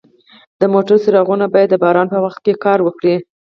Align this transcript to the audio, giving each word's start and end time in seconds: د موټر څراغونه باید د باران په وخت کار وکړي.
د 0.59 0.61
موټر 0.73 0.97
څراغونه 1.03 1.45
باید 1.53 1.69
د 1.71 1.75
باران 1.83 2.07
په 2.13 2.19
وخت 2.25 2.43
کار 2.65 2.79
وکړي. 2.83 3.15